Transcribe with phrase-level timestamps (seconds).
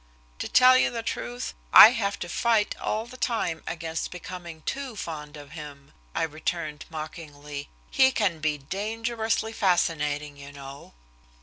[0.39, 4.95] "To tell you the truth, I have to fight all the time against becoming too
[4.95, 7.69] fond of him," I returned mockingly.
[7.91, 10.93] "He can be dangerously fascinating, you know."